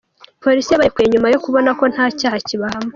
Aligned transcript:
Polisi 0.43 0.69
yabarekuye 0.71 1.07
nyuma 1.09 1.27
yo 1.33 1.41
kubona 1.43 1.69
ko 1.79 1.83
nta 1.93 2.05
cyaha 2.19 2.37
kibahama. 2.47 2.89